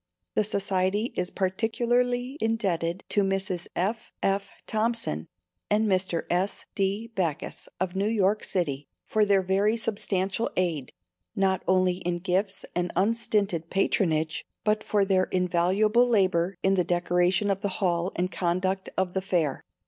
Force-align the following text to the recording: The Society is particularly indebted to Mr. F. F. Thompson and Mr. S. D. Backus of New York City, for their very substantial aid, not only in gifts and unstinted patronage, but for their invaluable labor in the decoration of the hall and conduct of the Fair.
The 0.33 0.43
Society 0.43 1.13
is 1.15 1.29
particularly 1.29 2.35
indebted 2.41 3.03
to 3.09 3.21
Mr. 3.21 3.67
F. 3.75 4.11
F. 4.23 4.49
Thompson 4.65 5.27
and 5.69 5.85
Mr. 5.85 6.23
S. 6.27 6.65
D. 6.73 7.11
Backus 7.13 7.69
of 7.79 7.95
New 7.95 8.07
York 8.07 8.43
City, 8.43 8.87
for 9.05 9.25
their 9.25 9.43
very 9.43 9.77
substantial 9.77 10.49
aid, 10.57 10.91
not 11.35 11.61
only 11.67 11.97
in 11.97 12.17
gifts 12.17 12.65
and 12.73 12.91
unstinted 12.95 13.69
patronage, 13.69 14.43
but 14.63 14.83
for 14.83 15.05
their 15.05 15.25
invaluable 15.25 16.07
labor 16.07 16.57
in 16.63 16.73
the 16.73 16.83
decoration 16.83 17.51
of 17.51 17.61
the 17.61 17.69
hall 17.77 18.11
and 18.15 18.31
conduct 18.31 18.89
of 18.97 19.13
the 19.13 19.21
Fair. 19.21 19.63